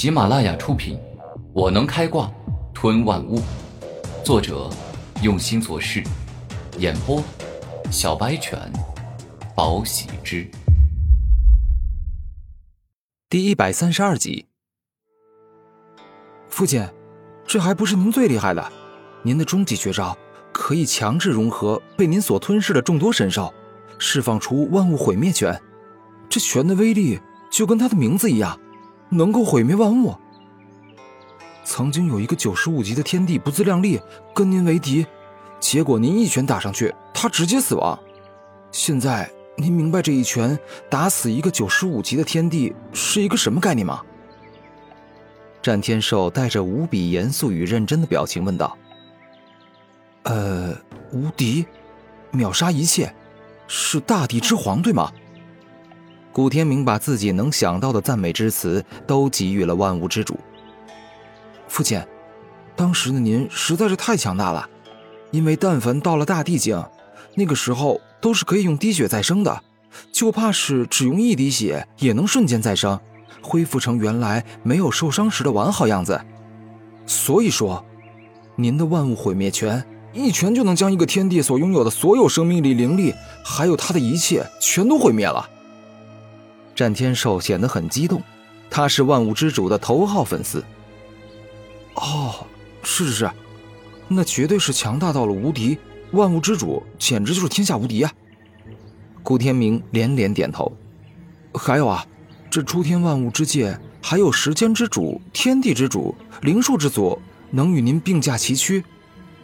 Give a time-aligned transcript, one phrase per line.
[0.00, 0.96] 喜马拉雅出品，
[1.52, 2.32] 《我能开挂
[2.72, 3.38] 吞万物》，
[4.24, 4.70] 作者
[5.22, 6.02] 用心做事，
[6.78, 7.22] 演播
[7.90, 8.58] 小白犬，
[9.54, 10.50] 宝喜之，
[13.28, 14.46] 第一百三十二集。
[16.48, 16.82] 父亲，
[17.46, 18.72] 这还不是您最厉害的，
[19.22, 20.16] 您的终极绝招
[20.50, 23.52] 可以强制融合被您所吞噬的众多神兽，
[23.98, 25.60] 释放出万物毁灭拳。
[26.30, 27.20] 这拳的威力
[27.50, 28.58] 就跟它的名字一样。
[29.10, 30.14] 能够毁灭万物。
[31.62, 34.00] 曾经有一个九十五级的天帝不自量力，
[34.34, 35.06] 跟您为敌，
[35.60, 37.98] 结果您一拳打上去，他直接死亡。
[38.72, 44.00] 现在您明白这一拳打死一个九十五级的天帝是一个什么概念吗？
[45.62, 48.76] 战天寿带着无比严肃与认真的表情问道
[50.24, 50.74] ：“呃，
[51.12, 51.66] 无敌，
[52.30, 53.14] 秒杀一切，
[53.68, 55.12] 是大地之皇，对吗？”
[56.32, 60.38] 古天明把自己能想到的赞美之词都给予了万物之主。
[61.66, 62.00] 父亲，
[62.76, 64.68] 当时的您实在是太强大了，
[65.30, 66.82] 因为但凡到了大地境，
[67.34, 69.62] 那个时候都是可以用滴血再生的，
[70.12, 72.98] 就怕是只用一滴血也能瞬间再生，
[73.42, 76.20] 恢复成原来没有受伤时的完好样子。
[77.06, 77.84] 所以说，
[78.56, 83.14] 您的万物毁灭拳一拳就能将一个天地所拥有的所有生命力、灵力，
[83.44, 85.48] 还有他的一切全都毁灭了。
[86.80, 88.22] 战天寿显得很激动，
[88.70, 90.64] 他是万物之主的头号粉丝。
[91.92, 92.46] 哦，
[92.82, 93.30] 是是是，
[94.08, 95.76] 那绝对是强大到了无敌，
[96.12, 98.10] 万物之主简直就是天下无敌啊！
[99.22, 100.74] 顾天明连连点头。
[101.52, 102.02] 还有啊，
[102.48, 107.20] 这诸天万物之界，还有时间之主、天地之主、灵术之祖，
[107.50, 108.82] 能与您并驾齐驱。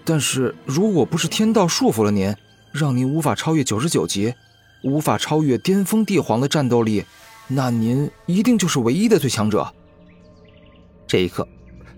[0.06, 2.34] 但是如果不是天道束缚了您，
[2.72, 4.32] 让您无法超越九十九级，
[4.82, 7.04] 无法超越巅峰帝皇的战斗力。
[7.48, 9.72] 那您一定就是唯一的最强者。
[11.06, 11.46] 这一刻，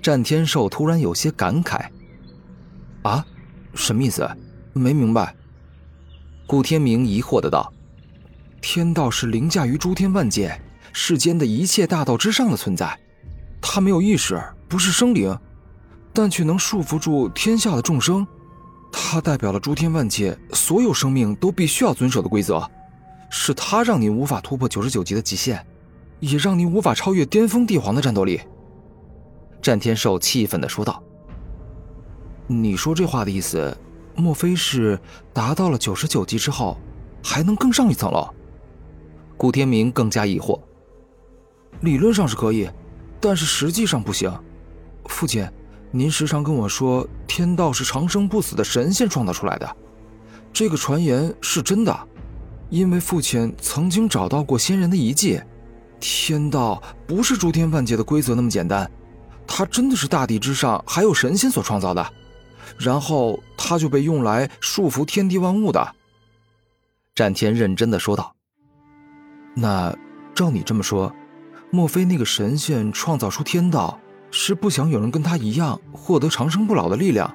[0.02, 1.86] 战天寿突然有些感慨
[3.03, 3.25] ：“啊，
[3.75, 4.28] 什么意思？
[4.75, 5.34] 没明白。”
[6.47, 7.72] 顾天明疑惑的道
[8.60, 10.60] ：“天道是凌驾于诸天万界、
[10.92, 12.98] 世间的一切大道之上的存在，
[13.60, 15.34] 他没有意识，不是生灵，
[16.12, 18.26] 但却能束缚住天下的众生。
[18.92, 22.70] 他代表了诸天万界所有生命都必须要遵守的规则。”
[23.31, 25.65] 是他让您无法突破九十九级的极限，
[26.21, 28.41] 也让您无法超越巅峰帝皇的战斗力。
[29.61, 31.03] 战天寿气愤的说道
[32.47, 33.77] ：“你说这话的意思，
[34.15, 34.99] 莫非是
[35.33, 36.78] 达到了九十九级之后，
[37.22, 38.28] 还能更上一层楼？”
[39.37, 40.59] 顾天明更加疑惑
[41.83, 42.71] ：“理论上是可以，
[43.21, 44.33] 但是实际上不行。
[45.05, 45.47] 父亲，
[45.91, 49.77] 您时常跟我说，天道是长生不死的神仙创造出来的，
[50.53, 51.94] 这个传言是真的。”
[52.71, 55.41] 因为父亲曾经找到过仙人的遗迹，
[55.99, 58.91] 天道不是诸天万界的规则那么简单，
[59.47, 62.12] 它真的是大地之上还有神仙所创造的，
[62.79, 65.95] 然后它就被用来束缚天地万物的。
[67.15, 68.34] 战天认真的说道
[69.56, 69.97] ：“那
[70.35, 71.12] 照你这么说，
[71.71, 73.99] 莫非那个神仙创造出天道，
[74.31, 77.35] 是不想有人跟他一样获得长生不老的力量，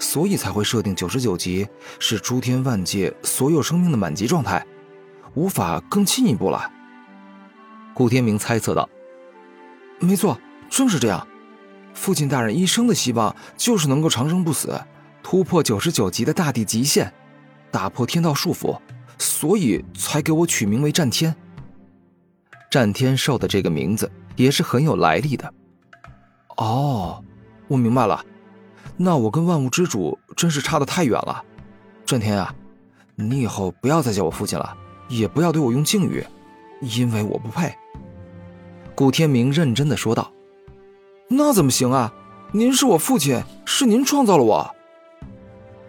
[0.00, 1.66] 所以才会设定九十九级
[2.00, 4.62] 是诸天万界所有生命的满级状态？”
[5.34, 6.70] 无法更进一步了，
[7.94, 8.88] 顾天明猜测道
[9.98, 10.38] ：“没错，
[10.68, 11.26] 正是这样。
[11.94, 14.80] 父亲大人一生的希望就是能够长生不死，
[15.22, 17.12] 突破九十九级的大地极限，
[17.70, 18.78] 打破天道束缚，
[19.18, 21.34] 所以才给我取名为战天。
[22.70, 25.52] 战天兽的这个名字也是很有来历的。
[26.56, 27.22] 哦，
[27.68, 28.24] 我明白了，
[28.96, 31.44] 那我跟万物之主真是差得太远了。
[32.04, 32.54] 战天啊，
[33.14, 34.76] 你以后不要再叫我父亲了。”
[35.12, 36.24] 也不要对我用敬语，
[36.80, 37.72] 因为我不配。”
[38.96, 40.32] 顾天明认真的说道。
[41.28, 42.12] “那怎么行啊？
[42.52, 44.74] 您是我父亲，是您创造了我。”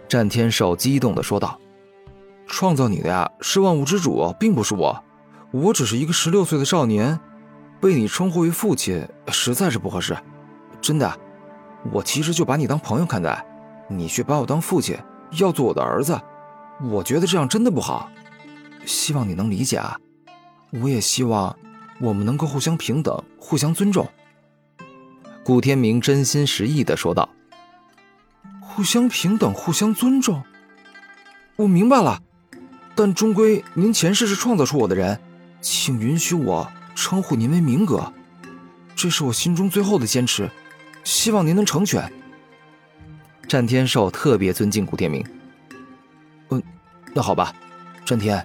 [0.08, 1.58] 战天寿激动的说道。
[2.46, 5.02] “创造你的呀，是万物之主，并不是我。
[5.50, 7.18] 我只是一个十六岁的少年，
[7.80, 10.16] 被你称呼为父亲，实在是不合适。
[10.80, 11.18] 真的，
[11.92, 13.44] 我其实就把你当朋友看待，
[13.88, 14.98] 你却把我当父亲，
[15.38, 16.20] 要做我的儿子。
[16.90, 18.10] 我觉得这样真的不好。”
[18.86, 19.98] 希望你能理解啊！
[20.70, 21.56] 我也希望
[22.00, 24.08] 我们能够互相平等、互相尊重。”
[25.44, 27.28] 顾天明真心实意的说道。
[28.60, 30.42] “互相平等、互相尊重，
[31.56, 32.20] 我明白了。
[32.94, 35.20] 但终归您前世是创造出我的人，
[35.60, 38.12] 请允许我称呼您为明哥，
[38.96, 40.50] 这是我心中最后的坚持。
[41.04, 42.10] 希望您能成全。”
[43.46, 45.24] 战天寿特别尊敬顾天明。
[46.50, 46.62] “嗯，
[47.12, 47.54] 那好吧，
[48.04, 48.44] 战天。”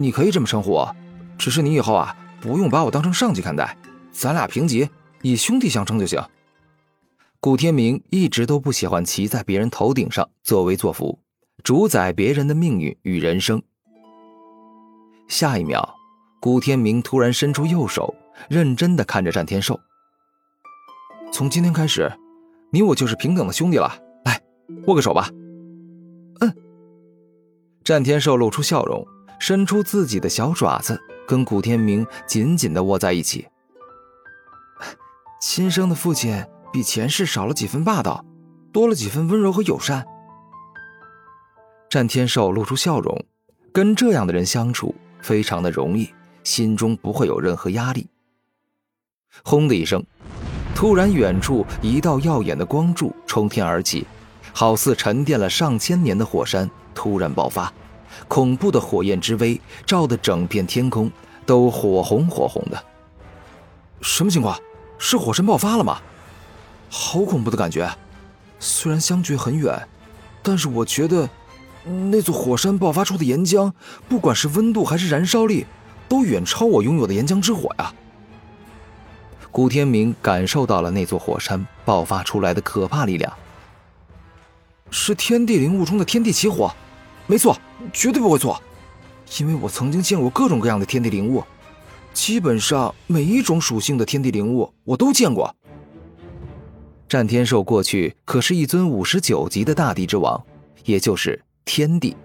[0.00, 0.96] 你可以这么称呼我，
[1.36, 3.76] 只是你以后啊，不用把我当成上级看待，
[4.10, 4.88] 咱俩平级，
[5.20, 6.18] 以兄弟相称就行。
[7.38, 11.18] 古天明一直都不喜欢骑在别人头顶上作威作福，
[11.62, 13.62] 主宰别人的命运与人生。
[15.28, 15.94] 下一秒，
[16.40, 18.14] 古天明突然伸出右手，
[18.48, 19.78] 认真的看着战天寿。
[21.30, 22.10] 从今天开始，
[22.70, 23.94] 你我就是平等的兄弟了。
[24.24, 24.40] 来，
[24.86, 25.28] 握个手吧。
[26.40, 26.54] 嗯。
[27.84, 29.06] 战天寿露出笑容，
[29.40, 33.48] 伸出自己的小爪子，跟古天明紧紧的握在一起。
[35.40, 36.44] 亲生的父亲。
[36.72, 38.24] 比前世少了几分霸道，
[38.70, 40.06] 多了几分温柔和友善。
[41.88, 43.24] 战天寿露出笑容，
[43.72, 46.14] 跟这样的人相处非常的容易，
[46.44, 48.06] 心中不会有任何压力。
[49.42, 50.00] 轰的一声，
[50.72, 54.06] 突然远处一道耀眼的光柱冲天而起，
[54.52, 57.74] 好似沉淀了上千年的火山突然爆发，
[58.28, 61.10] 恐怖的火焰之威照得整片天空
[61.44, 62.84] 都火红火红的。
[64.00, 64.58] 什么情况？
[64.98, 65.98] 是火山爆发了吗？
[66.90, 67.90] 好恐怖的感觉，
[68.58, 69.88] 虽然相距很远，
[70.42, 71.28] 但是我觉得
[72.10, 73.72] 那座火山爆发出的岩浆，
[74.08, 75.66] 不管是温度还是燃烧力，
[76.08, 77.94] 都远超我拥有的岩浆之火呀。
[79.50, 83.32] 古天明感受到了那座火山爆发出来的可怕力量，
[84.90, 86.74] 是天地灵物中的天地奇火，
[87.26, 87.56] 没错，
[87.92, 88.60] 绝对不会错，
[89.38, 91.44] 因为我曾经见过各种各样的天地灵物，
[92.12, 95.54] 基本上每一种属性的天地灵物我都见过。
[97.08, 100.40] 战天寿过去可是一尊五十九级的大地之王，
[100.84, 102.16] 也就是天帝，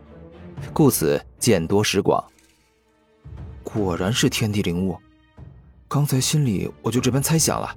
[0.74, 2.24] 故此见多识广。
[3.64, 4.98] 果然是天地灵物，
[5.88, 7.76] 刚才心里我就这般猜想了，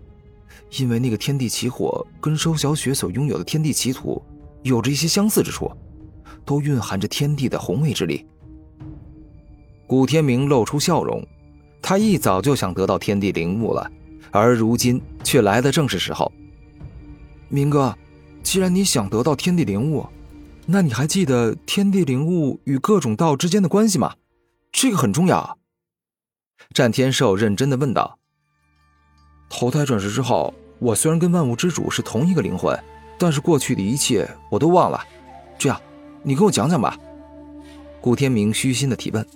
[0.79, 4.23] 因为那个天地奇火跟收小雪所拥有的天地奇土
[4.62, 5.71] 有着一些相似之处，
[6.49, 8.25] 都蕴含着天地的宏伟之力。
[9.87, 11.23] 古天明露出笑容，
[11.83, 13.91] 他一早就想得到天地灵物了，
[14.31, 16.33] 而如今却来的正是时候。
[17.50, 17.95] 明哥，
[18.43, 20.06] 既然你想得到天地灵物，
[20.65, 24.15] 那你还记得天地灵物与各种道之间的关系吗？
[24.73, 25.59] 这个很重要。
[26.73, 28.19] 战天寿认真的问道。
[29.50, 32.75] 投胎转世之后，我虽然跟万物之主是同一个灵魂，
[33.19, 34.99] 但是过去的一切我都忘了。
[35.59, 35.79] 这样，
[36.29, 36.95] 你跟我讲讲吧。
[38.03, 39.27] 古天明虚心的提问。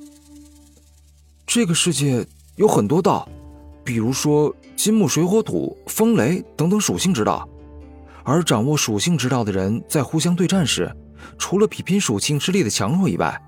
[1.46, 3.26] 这个世界有很多道，
[3.82, 7.48] 比如说金木水火土风雷等等属性之道。
[8.24, 10.94] 而掌握属性之道的人，在互相对战时，
[11.38, 13.40] 除了比拼属性之力的强弱以外，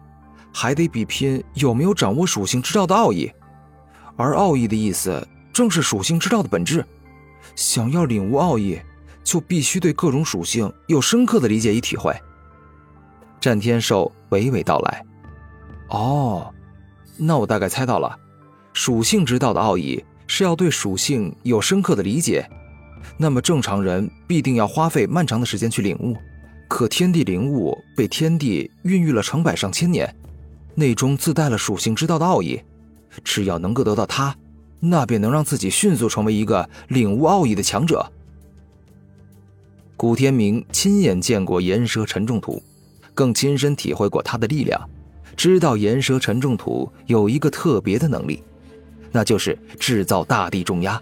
[0.50, 3.30] 还得比拼有没有掌握属性之道的奥义。
[4.16, 6.82] 而奥义的意思，正是属性之道的本质。
[7.54, 8.80] 想要领悟奥义，
[9.22, 12.18] 就必须对各种属性有深刻的理解与体会。
[13.44, 15.04] 战天寿娓娓道来
[15.92, 16.50] ：“哦，
[17.18, 18.18] 那我大概猜到了，
[18.72, 22.48] 属性之道的奥义是要对属性有深刻的理解。”
[23.20, 26.16] 那么正常人必定要花费漫长的时间去领悟，
[26.68, 30.16] 可天地灵物被天地孕育了成百上千年，
[30.74, 32.58] 内中自带了属性之道的奥义，
[33.22, 34.34] 只要能够得到它，
[34.80, 38.10] 那便能让自己迅速成为一个领悟奥义的强者。
[39.98, 42.62] 古天明亲眼见过岩蛇沉重图，
[43.14, 44.90] 更亲身体会过它的力量，
[45.36, 48.42] 知道岩蛇沉重土有一个特别的能力，
[49.12, 51.00] 那就是制造大地重压。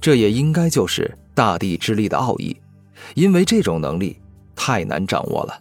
[0.00, 2.56] 这也应该就是大地之力的奥义，
[3.14, 4.18] 因为这种能力
[4.54, 5.60] 太难掌握了。